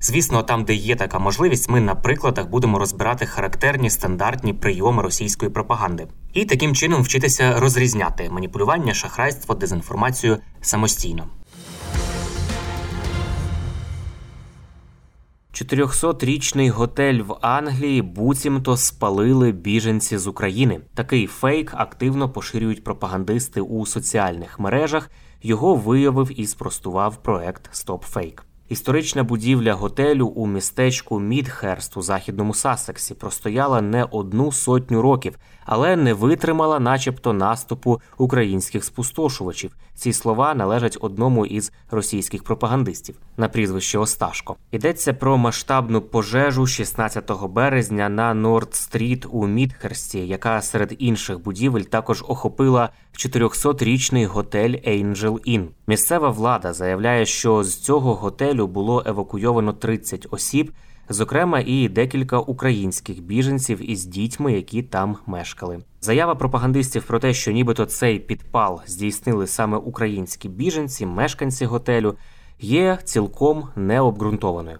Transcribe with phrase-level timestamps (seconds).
[0.00, 5.50] Звісно, там, де є така можливість, ми на прикладах будемо розбирати характерні стандартні прийоми російської
[5.50, 11.26] пропаганди і таким чином вчитися розрізняти маніпулювання, шахрайство, дезінформацію самостійно.
[15.52, 20.80] 400-річний готель в Англії буцімто спалили біженці з України.
[20.94, 25.10] Такий фейк активно поширюють пропагандисти у соціальних мережах.
[25.42, 28.47] Його виявив і спростував проект StopFake.
[28.68, 35.96] Історична будівля готелю у містечку Мідхерст у західному Сассексі простояла не одну сотню років, але
[35.96, 39.76] не витримала, начебто, наступу українських спустошувачів.
[39.94, 44.56] Ці слова належать одному із російських пропагандистів на прізвище Осташко.
[44.72, 52.24] Йдеться про масштабну пожежу 16 березня на Норд-стріт у Мідхерсті, яка серед інших будівель також
[52.28, 55.66] охопила 400-річний готель Angel Inn.
[55.86, 60.72] Місцева влада заявляє, що з цього готелю було евакуйовано 30 осіб,
[61.08, 65.78] зокрема і декілька українських біженців із дітьми, які там мешкали.
[66.00, 72.14] Заява пропагандистів про те, що нібито цей підпал здійснили саме українські біженці, мешканці готелю,
[72.60, 74.78] є цілком необґрунтованою.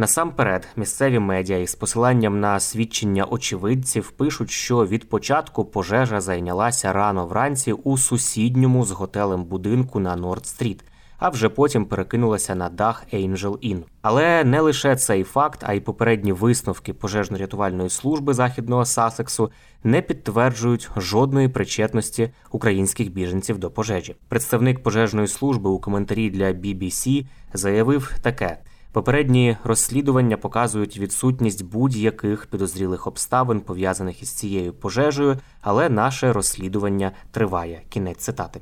[0.00, 7.26] Насамперед, місцеві медіа із посиланням на свідчення очевидців пишуть, що від початку пожежа зайнялася рано
[7.26, 10.80] вранці у сусідньому з готелем будинку на Норд-стріт,
[11.20, 13.82] а вже потім перекинулася на дах Angel Inn.
[14.02, 19.50] Але не лише цей факт, а й попередні висновки пожежно-рятувальної служби західного Сасексу
[19.84, 24.16] не підтверджують жодної причетності українських біженців до пожежі.
[24.28, 28.58] Представник пожежної служби у коментарі для BBC заявив таке.
[28.92, 37.82] Попередні розслідування показують відсутність будь-яких підозрілих обставин пов'язаних із цією пожежею, але наше розслідування триває.
[37.88, 38.60] Кінець цитати.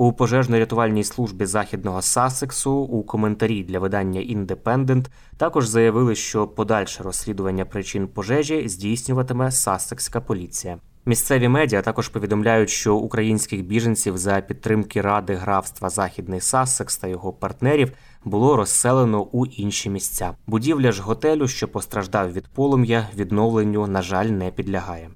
[0.00, 7.64] У пожежно-рятувальній службі західного Сассексу у коментарі для видання Індепендент також заявили, що подальше розслідування
[7.64, 10.78] причин пожежі здійснюватиме Сассекська поліція.
[11.06, 17.32] Місцеві медіа також повідомляють, що українських біженців за підтримки ради графства Західний Сассекс та його
[17.32, 17.92] партнерів
[18.24, 20.32] було розселено у інші місця.
[20.46, 25.10] Будівля ж готелю, що постраждав від полум'я, відновленню, на жаль, не підлягає.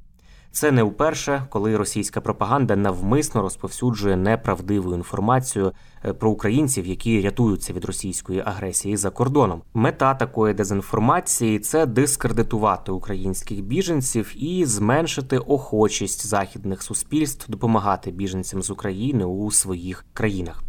[0.55, 5.73] Це не вперше, коли російська пропаганда навмисно розповсюджує неправдиву інформацію
[6.19, 9.63] про українців, які рятуються від російської агресії за кордоном.
[9.75, 18.71] Мета такої дезінформації це дискредитувати українських біженців і зменшити охочість західних суспільств допомагати біженцям з
[18.71, 20.63] України у своїх країнах.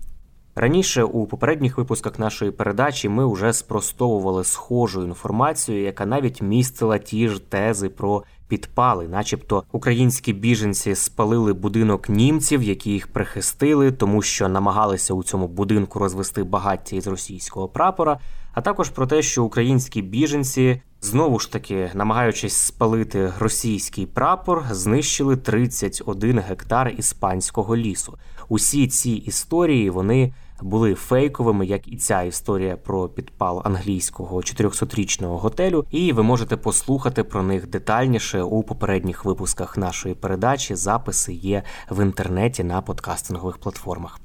[0.58, 7.30] Раніше у попередніх випусках нашої передачі ми вже спростовували схожу інформацію, яка навіть містила ті
[7.30, 14.50] ж тези про підпали, начебто українські біженці спалили будинок німців, які їх прихистили, тому що
[14.50, 18.20] намагалися у цьому будинку розвести багаття із російського прапора.
[18.54, 25.38] А також про те, що українські біженці знову ж таки, намагаючись спалити російський прапор, знищили
[25.38, 28.18] 31 гектар іспанського лісу.
[28.50, 35.86] Усі ці історії вони були фейковими, як і ця історія про підпал англійського 400-річного готелю.
[35.92, 40.76] І ви можете послухати про них детальніше у попередніх випусках нашої передачі.
[40.76, 44.25] Записи є в інтернеті на подкастингових платформах.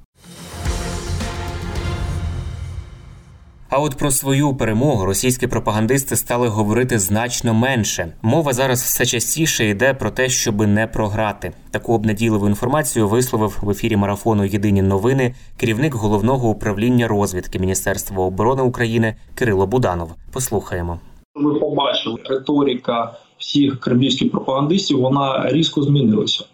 [3.72, 8.12] А от про свою перемогу російські пропагандисти стали говорити значно менше.
[8.22, 11.52] Мова зараз все частіше йде про те, щоб не програти.
[11.70, 18.62] Таку обнадійливу інформацію висловив в ефірі марафону Єдині новини керівник головного управління розвідки Міністерства оборони
[18.62, 20.10] України Кирило Буданов.
[20.32, 21.00] Послухаємо.
[21.34, 25.00] Ми побачили риторика всіх кремлівських пропагандистів.
[25.00, 26.44] Вона різко змінилася.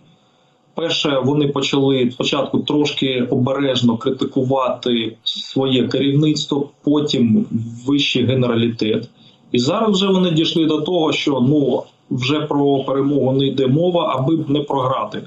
[0.77, 7.47] Перше, вони почали спочатку трошки обережно критикувати своє керівництво, потім
[7.87, 9.09] вищий генералітет.
[9.53, 14.17] І зараз вже вони дійшли до того, що ну вже про перемогу не йде мова,
[14.17, 15.23] аби не програти.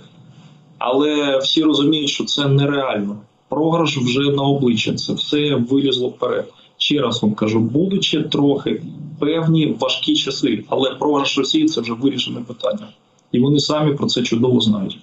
[0.77, 3.17] Але всі розуміють, що це нереально.
[3.49, 4.93] Програш вже на обличчя.
[4.93, 6.53] Це все вилізло вперед.
[6.77, 8.81] Ще раз вам кажу, будуть ще трохи
[9.19, 12.87] певні важкі часи, але програш Росії це вже вирішене питання,
[13.31, 14.97] і вони самі про це чудово знають.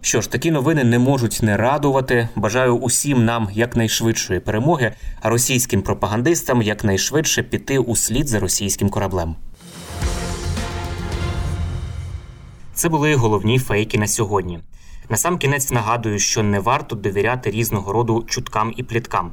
[0.00, 2.28] Що ж, такі новини не можуть не радувати.
[2.36, 9.36] Бажаю усім нам якнайшвидшої перемоги, а російським пропагандистам якнайшвидше піти у слід за російським кораблем.
[12.74, 14.60] Це були головні фейки на сьогодні.
[15.08, 19.32] Насамкінець нагадую, що не варто довіряти різного роду чуткам і пліткам.